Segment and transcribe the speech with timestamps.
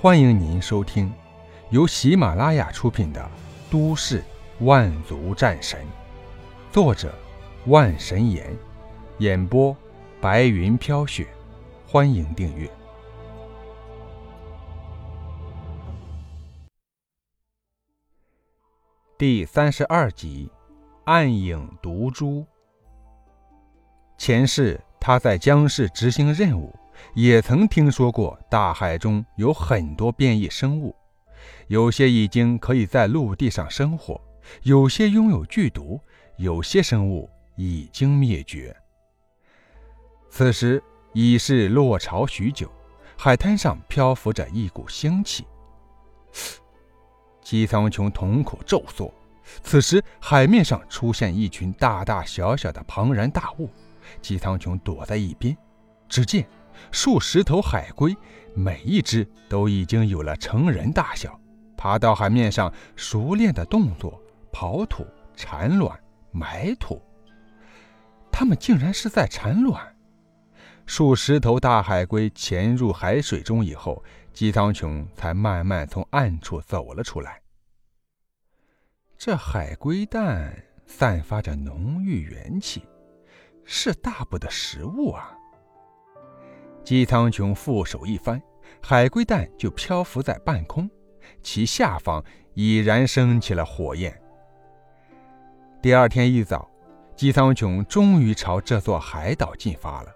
[0.00, 1.12] 欢迎您收听
[1.70, 3.20] 由喜马拉雅出品的
[3.68, 4.22] 《都市
[4.60, 5.80] 万族战神》，
[6.72, 7.12] 作者
[7.66, 8.56] 万神岩，
[9.18, 9.76] 演播
[10.20, 11.26] 白云飘雪。
[11.84, 12.70] 欢迎订阅
[19.18, 20.48] 第三十二集
[21.06, 22.42] 《暗影毒蛛》。
[24.16, 26.72] 前世他在江市执行任务。
[27.14, 30.94] 也曾听说过大海中有很多变异生物，
[31.68, 34.20] 有些已经可以在陆地上生活，
[34.62, 36.00] 有些拥有剧毒，
[36.36, 38.76] 有些生物已经灭绝。
[40.30, 42.70] 此时已是落潮许久，
[43.16, 45.46] 海滩上漂浮着一股腥气。
[47.42, 49.12] 姬苍穹瞳孔骤缩，
[49.62, 53.70] 此时海面上出现一群大大小小的庞然大物，
[54.20, 55.56] 姬苍穹躲在一边，
[56.08, 56.46] 只见。
[56.90, 58.16] 数十头海龟，
[58.54, 61.40] 每一只都已经有了成人大小，
[61.76, 64.20] 爬到海面上，熟练的动作，
[64.52, 65.98] 刨土、产卵、
[66.30, 67.02] 埋土。
[68.30, 69.94] 它们竟然是在产卵。
[70.86, 77.40] 数十头大海龟潜入海水中以后，姬苍穹才慢慢从暗处走了出来。
[79.18, 82.82] 这海龟蛋散发着浓郁元气，
[83.64, 85.37] 是大补的食物啊。
[86.88, 88.40] 姬苍穹负手一翻，
[88.80, 90.88] 海龟蛋就漂浮在半空，
[91.42, 94.18] 其下方已然升起了火焰。
[95.82, 96.66] 第二天一早，
[97.14, 100.08] 姬苍穹终于朝这座海岛进发了。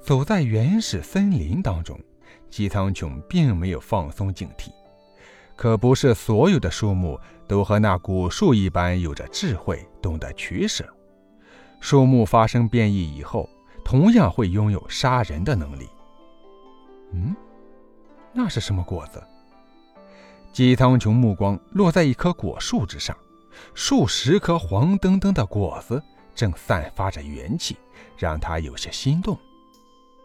[0.00, 1.98] 走在原始森林当中，
[2.48, 4.70] 姬苍穹并没有放松警惕。
[5.56, 10.88] 可不是所有的树木都和那古树一般有着智慧，懂得取舍。
[11.80, 13.50] 树木发生变异以后。
[13.88, 15.88] 同样会拥有杀人的能力。
[17.14, 17.34] 嗯，
[18.34, 19.22] 那是什么果子？
[20.52, 23.16] 姬苍穹目光落在一棵果树之上，
[23.72, 26.02] 数十颗黄澄澄的果子
[26.34, 27.78] 正散发着元气，
[28.18, 29.38] 让他有些心动。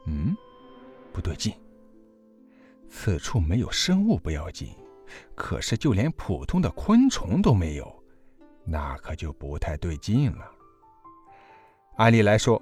[0.07, 0.35] 嗯，
[1.13, 1.53] 不对劲，
[2.89, 4.75] 此处没有生物不要紧，
[5.35, 8.03] 可是就连普通的昆虫都没有，
[8.65, 10.51] 那可就不太对劲了。
[11.95, 12.61] 按理来说。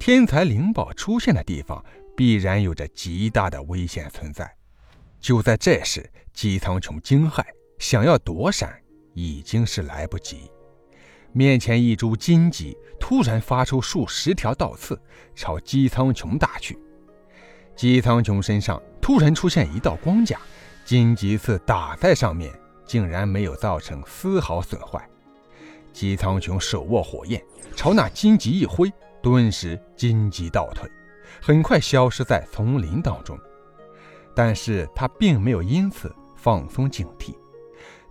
[0.00, 1.84] 天才灵宝出现的地方，
[2.16, 4.50] 必然有着极大的危险存在。
[5.20, 7.44] 就在这时，姬苍穹惊骇，
[7.78, 8.80] 想要躲闪，
[9.12, 10.50] 已经是来不及。
[11.32, 14.98] 面前一株荆棘突然发出数十条倒刺，
[15.34, 16.78] 朝姬苍穹打去。
[17.76, 20.40] 姬苍穹身上突然出现一道光甲，
[20.82, 22.50] 荆棘刺打在上面，
[22.86, 25.06] 竟然没有造成丝毫损坏。
[25.92, 27.44] 姬苍穹手握火焰，
[27.76, 28.90] 朝那荆棘一挥。
[29.22, 30.90] 顿时荆棘倒退，
[31.40, 33.38] 很快消失在丛林当中。
[34.34, 37.34] 但是他并没有因此放松警惕，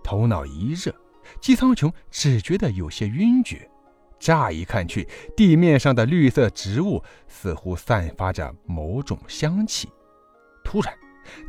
[0.04, 0.94] 头脑一热，
[1.40, 3.68] 姬苍穹只觉得有些晕厥。
[4.18, 9.88] 乍一看去，地面上的绿色植物似乎散发着某种香气。
[10.62, 10.94] 突然，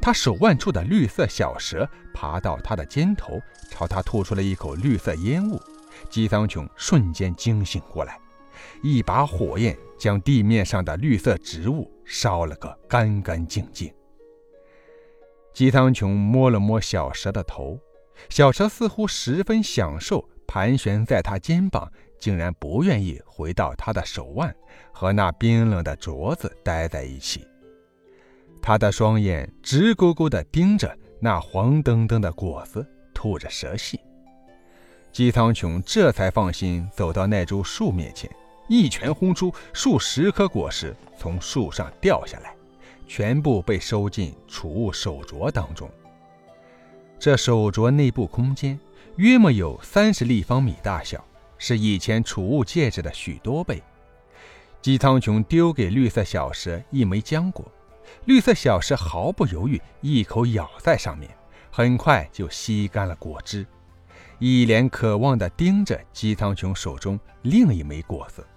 [0.02, 5.62] 他手腕处的绿色小蛇爬到他的肩头，朝他吐出了一口绿色烟雾。
[6.10, 8.18] 姬苍穹瞬间惊醒过来。
[8.82, 13.94] 一把火焰将地面上的绿色植物烧了个干干净净。
[15.54, 17.80] 姬苍穹摸了摸小蛇的头，
[18.30, 24.56] 小蛇似乎十分享受盘旋在他肩膀，竟然不愿意回到他的手腕
[24.92, 27.46] 和那冰冷的镯子待在一起。
[28.62, 34.00] 他的双眼直勾勾地盯着那黄澄澄的果子，吐着蛇信。
[35.12, 38.32] 姬苍穹这才放心，走到那株树面前。
[38.72, 42.56] 一拳轰出，数十颗果实从树上掉下来，
[43.06, 45.92] 全部被收进储物手镯当中。
[47.20, 48.80] 这手镯内部空间
[49.18, 51.22] 约莫有三十立方米大小，
[51.58, 53.84] 是以前储物戒指的许多倍。
[54.82, 57.70] 姬苍穹丢给绿色小蛇一枚浆果，
[58.24, 61.30] 绿色小蛇毫不犹豫，一口咬在上面，
[61.70, 63.66] 很快就吸干了果汁，
[64.40, 68.48] 一脸渴望地盯着姬苍穹手中另一枚果子。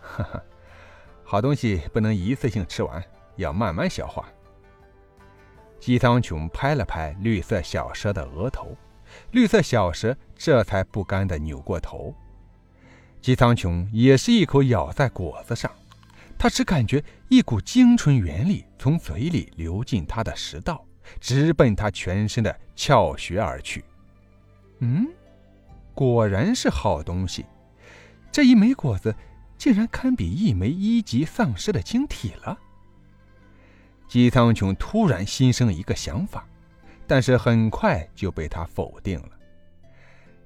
[0.00, 0.42] 哈哈，
[1.22, 3.02] 好东西不能一次性吃完，
[3.36, 4.26] 要慢慢消化。
[5.78, 8.76] 姬苍穹拍了拍绿色小蛇的额头，
[9.30, 12.14] 绿色小蛇这才不甘地扭过头。
[13.20, 15.70] 姬苍穹也是一口咬在果子上，
[16.38, 20.84] 他只感觉一股精纯元力从嘴里流进他的食道，
[21.20, 23.84] 直奔他全身的窍穴而去。
[24.80, 25.06] 嗯，
[25.94, 27.46] 果然是好东西，
[28.32, 29.14] 这一枚果子。
[29.60, 32.58] 竟然堪比一枚一级丧尸的晶体了。
[34.08, 36.48] 姬苍穹突然心生一个想法，
[37.06, 39.28] 但是很快就被他否定了。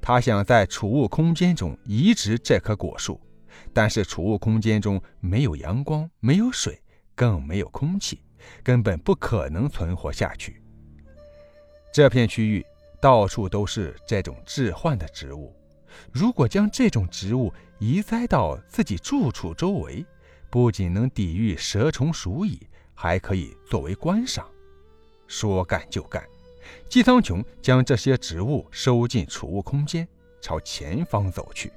[0.02, 3.20] 他想在储物空间中移植这棵果树，
[3.72, 6.82] 但是储物空间中没有阳光，没有水，
[7.14, 8.20] 更没有空气，
[8.64, 10.60] 根本不可能存活下去。
[11.92, 12.66] 这片区域
[13.00, 15.54] 到处都是这种致幻的植物，
[16.10, 20.06] 如果将这种植物移栽到自己住处周围，
[20.48, 22.58] 不仅能抵御蛇虫鼠蚁，
[22.94, 24.48] 还可以作为观赏。
[25.26, 26.24] 说干就干，
[26.88, 30.08] 姬苍穹将这些植物收进储物空间，
[30.40, 31.70] 朝前方走去。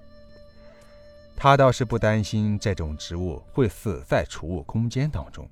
[1.36, 5.46] 他倒是不担心这种植物会死在储物空间当中，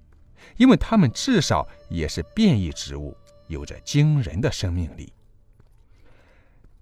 [0.56, 3.14] 因为它们至少也是变异植物。
[3.48, 5.12] 有着惊人的生命力。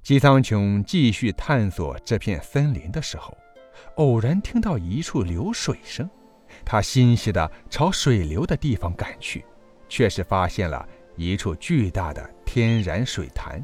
[0.04, 3.38] 姬苍穹继续探索这片森林的时候，
[3.96, 6.10] 偶然听到一处流水声，
[6.66, 9.44] 他欣喜地朝水流的地方赶去，
[9.88, 13.64] 却是发现了一处巨大的天然水潭。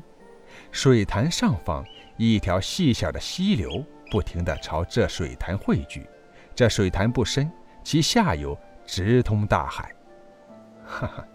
[0.72, 1.86] 水潭上方，
[2.18, 6.08] 一条细小的溪流不停地朝这水潭汇聚。
[6.56, 7.50] 这水潭不深，
[7.84, 9.96] 其下游直通大海。
[10.86, 11.26] 哈哈。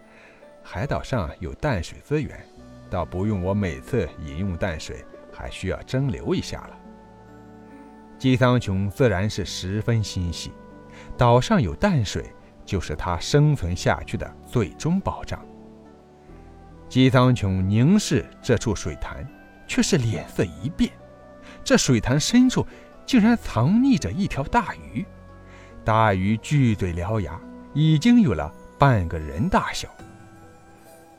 [0.67, 2.43] 海岛上有淡水资源，
[2.89, 6.79] 倒不用我每次饮用淡水还需要蒸馏一下了。
[8.19, 10.53] 姬苍穹自然是十分欣喜，
[11.17, 12.25] 岛上有淡水
[12.65, 15.39] 就是他生存下去的最终保障。
[16.89, 19.27] 姬苍穹凝视这处水潭，
[19.67, 20.91] 却是脸色一变，
[21.65, 22.67] 这水潭深处
[23.05, 25.05] 竟然藏匿着一条大鱼，
[25.85, 27.39] 大鱼巨嘴獠牙，
[27.75, 29.89] 已经有了半个人大小。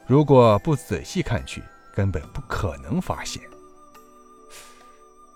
[0.08, 1.62] 如果不仔细看去，
[1.94, 3.42] 根本不可能发现，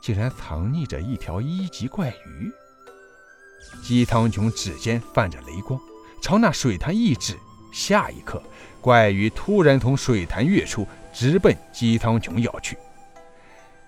[0.09, 2.51] 竟然藏匿着一条一级怪鱼。
[3.83, 5.79] 姬苍穹指尖泛着雷光，
[6.19, 7.38] 朝那水潭一指，
[7.71, 8.41] 下一刻，
[8.81, 12.75] 怪鱼突然从水潭跃出，直奔姬苍穹咬去。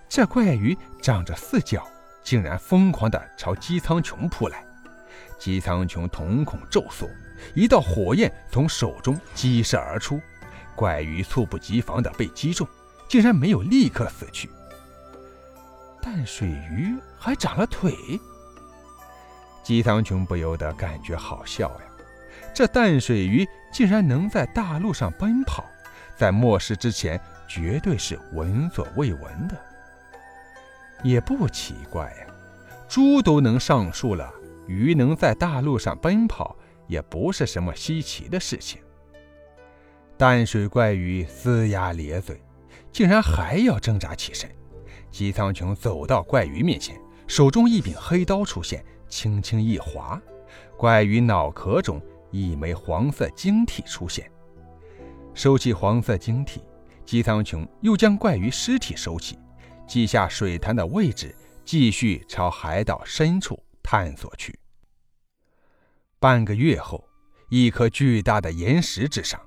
[0.07, 1.83] 这怪鱼长着四脚，
[2.23, 4.63] 竟然疯狂地朝姬苍穹扑来。
[5.39, 7.09] 姬苍穹瞳孔骤缩，
[7.55, 10.21] 一道火焰从手中激射而出。
[10.75, 12.67] 怪鱼猝不及防地被击中，
[13.09, 14.47] 竟然没有立刻死去。
[16.01, 17.95] 淡水鱼还长了腿，
[19.63, 21.81] 姬苍穹不由得感觉好笑呀！
[22.53, 25.63] 这淡水鱼竟然能在大陆上奔跑，
[26.17, 29.55] 在末世之前绝对是闻所未闻的。
[31.03, 32.27] 也不奇怪呀，
[32.89, 34.31] 猪都能上树了，
[34.67, 36.55] 鱼能在大陆上奔跑，
[36.87, 38.81] 也不是什么稀奇的事情。
[40.17, 42.41] 淡水怪鱼龇牙咧嘴，
[42.91, 44.49] 竟然还要挣扎起身。
[45.11, 50.19] 姬苍穹走到怪鱼面前，手中一柄黑刀出现，轻轻一划，
[50.77, 54.31] 怪鱼脑壳中一枚黄色晶体出现。
[55.33, 56.61] 收起黄色晶体，
[57.05, 59.37] 姬苍穹又将怪鱼尸体收起，
[59.87, 61.35] 记下水潭的位置，
[61.65, 64.57] 继续朝海岛深处探索去。
[66.19, 67.03] 半个月后，
[67.49, 69.39] 一颗巨大的岩石之上。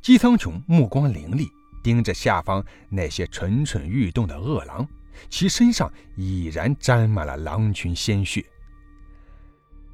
[0.00, 1.48] 姬苍穹目光凌厉，
[1.80, 4.88] 盯着下方那些蠢蠢欲动的恶狼，
[5.30, 8.44] 其身上已然沾满了狼群鲜血。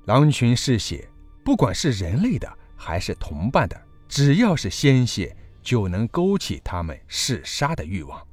[0.06, 1.08] 狼群嗜血，
[1.44, 8.26] 不管是人类的还是同伴的，只要是鲜血，就能勾起他们嗜杀的欲望。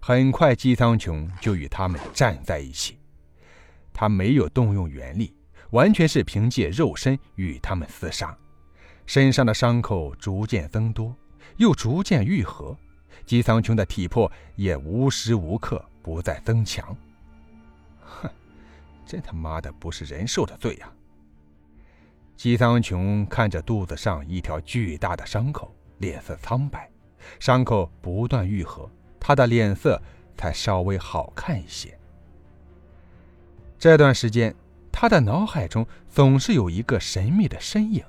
[0.00, 2.98] 很快，姬苍穹就与他们站在一起，
[3.92, 5.34] 他没有动用元力，
[5.70, 8.36] 完全是凭借肉身与他们厮杀。
[9.04, 11.14] 身上的伤口逐渐增多，
[11.56, 12.76] 又逐渐愈合，
[13.24, 16.96] 姬苍穹的体魄也无时无刻不再增强。
[17.98, 18.30] 哼，
[19.04, 20.88] 真他妈的不是人受的罪呀！
[22.36, 26.88] 姬苍穹看着肚子上一条巨大的伤口，脸色苍白。
[27.40, 30.00] 伤口不断愈合，他的脸色
[30.36, 31.98] 才稍微好看一些。
[33.76, 34.54] 这段时间，
[34.92, 38.04] 他的脑海中总是有一个神秘的身影。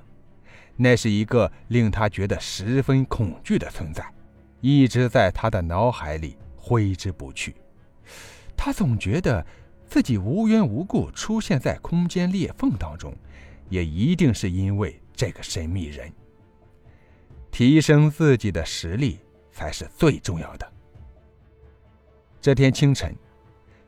[0.75, 4.05] 那是一个令他觉得十分恐惧的存在，
[4.61, 7.55] 一直在他的脑海里挥之不去。
[8.57, 9.45] 他总觉得
[9.87, 13.15] 自己无缘无故出现在空间裂缝当中，
[13.69, 16.11] 也一定是因为这个神秘人。
[17.51, 19.19] 提升自己的实力
[19.51, 20.73] 才是最重要的。
[22.41, 23.15] 这天清晨，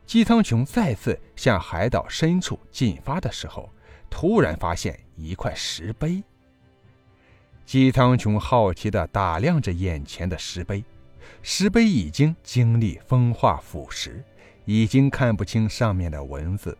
[0.05, 3.69] 姬苍穹再次向海岛深处进发的时候，
[4.09, 6.23] 突然发现一块石碑。
[7.65, 10.83] 姬苍穹好奇地打量着眼前的石碑，
[11.43, 14.23] 石碑已经经历风化腐蚀，
[14.71, 16.77] 已经看不清上面的文字。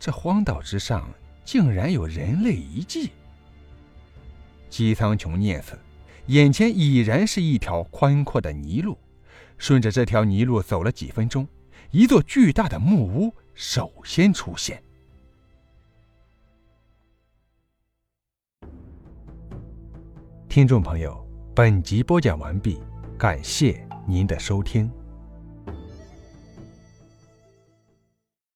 [0.00, 1.08] 这荒岛之上
[1.44, 3.12] 竟然有人类遗迹！
[4.68, 5.78] 姬苍穹念此，
[6.26, 8.98] 眼前已然是一条宽阔的泥路。
[9.58, 11.46] 顺着这条泥路走了几分钟，
[11.92, 14.82] 一座巨大的木屋首先出现。
[20.48, 21.24] 听众朋友，
[21.54, 22.80] 本集播讲完毕，
[23.16, 24.90] 感谢您的收听。